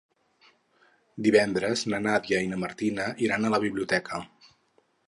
[1.27, 4.27] Divendres na Nàdia i na Martina iran a la biblioteca.